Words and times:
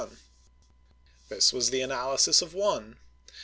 This 1.29 1.53
was 1.53 1.69
the 1.69 1.81
analysis 1.81 2.41
of 2.41 2.55
one. 2.55 2.97